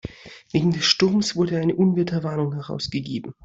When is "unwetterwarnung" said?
1.75-2.55